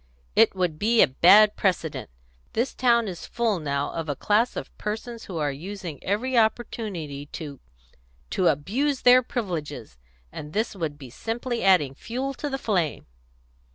"It 0.35 0.55
would 0.55 0.79
be 0.79 1.03
a 1.03 1.07
bad 1.07 1.55
precedent. 1.55 2.09
This 2.53 2.73
town 2.73 3.07
is 3.07 3.27
full 3.27 3.59
now 3.59 3.91
of 3.91 4.09
a 4.09 4.15
class 4.15 4.55
of 4.55 4.75
persons 4.79 5.25
who 5.25 5.37
are 5.37 5.51
using 5.51 6.03
every 6.03 6.35
opportunity 6.35 7.27
to 7.27 7.59
to 8.31 8.47
abuse 8.47 9.03
their 9.03 9.21
privileges. 9.21 9.99
And 10.31 10.53
this 10.53 10.75
would 10.75 10.97
be 10.97 11.11
simply 11.11 11.63
adding 11.63 11.93
fuel 11.93 12.33
to 12.33 12.49
the 12.49 12.57
flame." 12.57 13.05